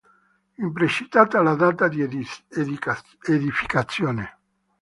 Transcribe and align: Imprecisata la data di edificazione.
Imprecisata 0.57 1.43
la 1.43 1.53
data 1.55 1.87
di 1.87 2.01
edificazione. 2.01 4.35